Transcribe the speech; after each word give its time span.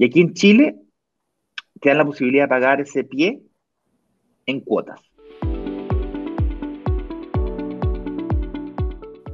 Y 0.00 0.06
aquí 0.06 0.22
en 0.22 0.32
Chile 0.32 0.76
te 1.78 1.90
dan 1.90 1.98
la 1.98 2.06
posibilidad 2.06 2.44
de 2.44 2.48
pagar 2.48 2.80
ese 2.80 3.04
pie 3.04 3.42
en 4.46 4.60
cuotas. 4.60 4.98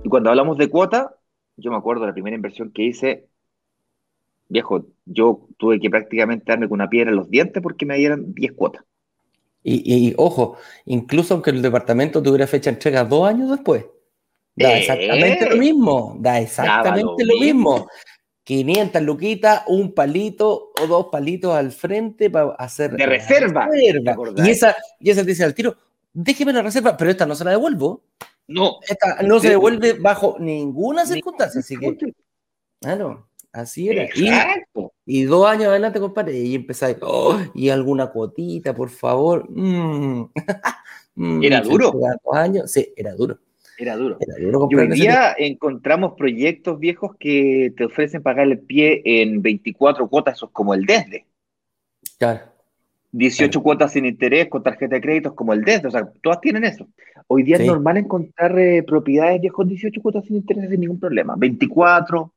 Y 0.03 0.09
cuando 0.09 0.31
hablamos 0.31 0.59
de 0.59 0.69
cuota, 0.69 1.15
yo 1.57 1.71
me 1.71 1.77
acuerdo 1.77 2.01
de 2.01 2.09
la 2.09 2.15
primera 2.15 2.35
inversión 2.35 2.73
que 2.73 2.83
hice, 2.83 3.29
viejo, 4.49 4.89
yo 5.05 5.47
tuve 5.57 5.79
que 5.79 5.89
prácticamente 5.89 6.47
darme 6.49 6.67
con 6.67 6.81
una 6.81 6.89
piedra 6.89 7.11
en 7.11 7.17
los 7.17 7.31
dientes 7.31 7.63
porque 7.63 7.87
me 7.87 7.97
dieran 7.97 8.35
10 8.35 8.53
cuotas. 8.55 8.83
Y, 9.63 10.15
ojo, 10.17 10.57
incluso 10.85 11.35
aunque 11.35 11.51
el 11.51 11.63
departamento 11.63 12.21
tuviera 12.21 12.49
fecha 12.49 12.71
de 12.71 12.75
entrega 12.75 13.05
dos 13.05 13.29
años 13.29 13.51
después, 13.51 13.87
da 14.57 14.79
exactamente 14.79 15.49
lo 15.49 15.57
mismo, 15.59 16.17
da 16.19 16.41
exactamente 16.41 17.25
lo, 17.25 17.39
mismo. 17.39 17.87
500 18.47 19.03
luquitas, 19.03 19.65
un 19.67 19.93
palito 19.93 20.71
o 20.81 20.87
dos 20.87 21.07
palitos 21.11 21.53
al 21.53 21.73
frente 21.73 22.31
para 22.31 22.53
hacer... 22.53 22.93
De 22.93 23.05
reserva. 23.05 23.69
Y 24.37 24.51
esa, 24.51 24.77
y 25.01 25.11
esa 25.11 25.23
te 25.23 25.31
dice 25.31 25.43
al 25.43 25.53
tiro, 25.53 25.77
déjeme 26.13 26.53
la 26.53 26.63
reserva, 26.63 26.97
pero 26.97 27.11
esta 27.11 27.27
no 27.27 27.35
se 27.35 27.43
la 27.43 27.51
devuelvo. 27.51 28.05
No. 28.47 28.77
Esta 28.89 29.21
no 29.25 29.41
se 29.41 29.49
devuelve 29.49 29.95
bajo 29.95 30.37
ninguna 30.39 31.05
circunstancia, 31.05 31.59
así 31.59 31.77
que... 31.77 31.99
Claro. 32.81 33.27
Así 33.51 33.89
era. 33.89 34.09
Y, 35.05 35.25
dos 35.25 35.45
años 35.45 35.67
adelante, 35.67 35.99
compadre, 35.99 36.39
y 36.39 36.55
empezáis, 36.55 36.99
oh, 37.01 37.41
y 37.53 37.71
alguna 37.71 38.13
cuotita, 38.13 38.73
por 38.77 38.91
favor. 38.91 39.51
Mm. 39.51 40.31
Mm, 41.19 41.43
era 41.43 41.63
duro. 41.63 41.95
Años. 42.31 42.71
Sí, 42.71 42.93
era 42.95 43.15
duro. 43.15 43.39
Era 43.79 43.97
duro. 43.97 44.19
y 44.71 44.75
hoy 44.75 44.89
día 44.89 45.35
encontramos 45.37 46.15
proyectos 46.17 46.79
viejos 46.79 47.17
que 47.19 47.73
te 47.77 47.85
ofrecen 47.85 48.23
pagar 48.23 48.47
el 48.47 48.59
pie 48.59 49.03
en 49.05 49.43
24 49.43 50.09
cuotas, 50.09 50.37
eso 50.37 50.47
es 50.47 50.53
como 50.53 50.73
el 50.75 50.87
desde. 50.87 51.27
Claro. 52.19 52.41
18 53.13 53.63
cuotas 53.63 53.93
sin 53.93 54.05
interés 54.05 54.49
con 54.49 54.63
tarjeta 54.63 54.97
de 54.97 55.01
créditos 55.01 55.35
como 55.35 55.53
el 55.53 55.63
desde, 55.63 55.89
o 55.89 55.91
sea, 55.91 56.07
todas 56.23 56.41
tienen 56.41 56.65
eso. 56.65 56.89
Hoy 57.29 57.43
día 57.43 57.57
es 57.57 57.67
normal 57.67 57.97
encontrar 57.97 58.59
eh, 58.59 58.83
propiedades 58.83 59.41
viejos 59.41 59.69
18 59.69 60.03
cuotas 60.03 60.25
sin 60.25 60.37
interés 60.37 60.71
sin 60.71 60.81
ningún 60.81 61.01
problema. 61.01 61.35
24, 61.37 62.33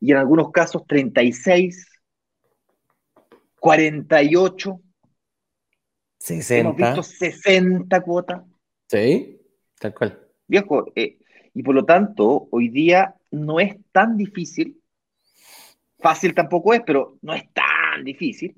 y 0.00 0.12
en 0.12 0.18
algunos 0.18 0.50
casos 0.50 0.86
36, 0.86 1.86
48. 3.58 4.80
60. 6.18 6.60
Hemos 6.60 6.76
visto 6.76 7.02
60 7.02 8.00
cuotas. 8.02 8.42
Sí, 8.88 9.40
tal 9.78 9.94
cual. 9.94 10.27
Viejo, 10.48 10.90
eh, 10.96 11.18
y 11.54 11.62
por 11.62 11.74
lo 11.74 11.84
tanto, 11.84 12.48
hoy 12.50 12.68
día 12.68 13.14
no 13.30 13.60
es 13.60 13.76
tan 13.92 14.16
difícil, 14.16 14.80
fácil 15.98 16.34
tampoco 16.34 16.74
es, 16.74 16.82
pero 16.86 17.18
no 17.22 17.34
es 17.34 17.44
tan 17.52 18.04
difícil 18.04 18.56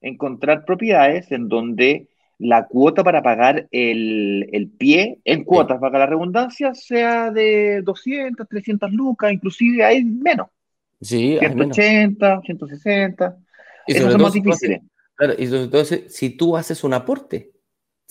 encontrar 0.00 0.64
propiedades 0.64 1.30
en 1.32 1.48
donde 1.48 2.08
la 2.38 2.66
cuota 2.66 3.02
para 3.02 3.22
pagar 3.22 3.68
el, 3.72 4.72
pie, 4.78 5.18
en 5.24 5.44
cuotas, 5.44 5.80
para 5.80 5.98
la 5.98 6.06
redundancia, 6.06 6.72
sea 6.74 7.30
de 7.32 7.82
200, 7.82 8.48
300 8.48 8.92
lucas, 8.92 9.32
inclusive 9.32 9.84
hay 9.84 10.04
menos. 10.04 10.46
Sí, 11.00 11.36
180, 11.38 12.40
160. 12.42 13.36
Esos 13.86 14.12
son 14.12 14.22
más 14.22 14.32
difíciles. 14.32 14.80
Claro, 15.16 15.34
y 15.36 15.44
entonces, 15.44 16.14
si 16.14 16.30
tú 16.30 16.56
haces 16.56 16.84
un 16.84 16.94
aporte, 16.94 17.50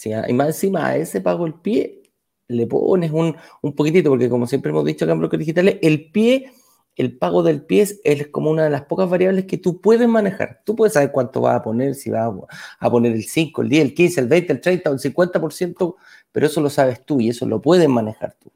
y 0.04 0.34
más 0.34 0.48
encima 0.48 0.88
a 0.88 0.98
ese 0.98 1.22
pago 1.22 1.46
el 1.46 1.54
pie, 1.54 2.02
le 2.48 2.68
pones 2.68 3.12
un, 3.12 3.36
un 3.62 3.74
poquitito, 3.74 4.10
porque 4.10 4.30
como 4.30 4.48
siempre 4.48 4.72
hemos 4.72 4.86
dicho 4.86 5.06
acá 5.06 5.14
en 5.14 5.20
bloques 5.20 5.40
digitales, 5.40 5.78
el 5.82 6.12
pie, 6.12 6.52
el 6.96 7.18
pago 7.18 7.44
del 7.44 7.64
pie 7.64 7.88
es 8.04 8.28
como 8.28 8.50
una 8.50 8.64
de 8.64 8.70
las 8.70 8.84
pocas 8.84 9.10
variables 9.10 9.46
que 9.46 9.58
tú 9.58 9.82
puedes 9.82 10.08
manejar. 10.08 10.62
Tú 10.66 10.76
puedes 10.76 10.94
saber 10.94 11.12
cuánto 11.12 11.42
vas 11.42 11.58
a 11.58 11.62
poner, 11.62 11.96
si 11.96 12.10
vas 12.10 12.32
a 12.80 12.90
poner 12.90 13.12
el 13.14 13.24
5, 13.24 13.62
el 13.62 13.70
10, 13.70 13.86
el 13.86 13.94
15, 13.94 14.22
el 14.22 14.28
20, 14.28 14.54
el 14.54 14.62
30 14.62 14.90
o 14.90 14.94
el 14.94 15.00
50%, 15.00 15.96
pero 16.32 16.46
eso 16.46 16.62
lo 16.62 16.70
sabes 16.70 17.06
tú 17.06 17.20
y 17.22 17.30
eso 17.30 17.46
lo 17.46 17.62
puedes 17.62 17.88
manejar 17.88 18.36
tú. 18.40 18.52